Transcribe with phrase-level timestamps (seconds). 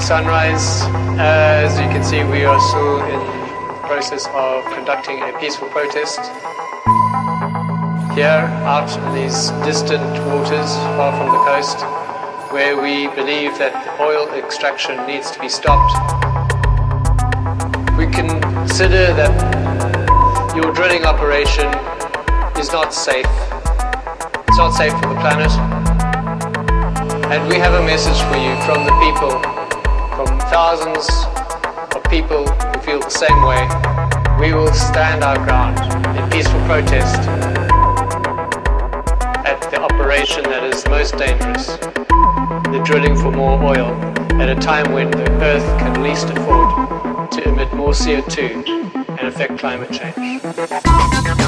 [0.00, 0.82] Sunrise.
[1.18, 3.20] As you can see, we are still in
[3.68, 6.18] the process of conducting a peaceful protest
[8.14, 11.78] here out in these distant waters far from the coast
[12.52, 15.94] where we believe that oil extraction needs to be stopped.
[17.96, 21.68] We consider that your drilling operation
[22.58, 23.30] is not safe.
[24.48, 25.52] It's not safe for the planet.
[27.30, 29.59] And we have a message for you from the people,
[30.50, 31.08] thousands
[31.94, 33.62] of people who feel the same way.
[34.40, 35.78] We will stand our ground
[36.18, 37.20] in peaceful protest
[39.46, 43.94] at the operation that is most dangerous, the drilling for more oil
[44.42, 48.66] at a time when the Earth can least afford to emit more CO2
[49.08, 51.39] and affect climate change.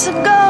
[0.00, 0.49] years ago.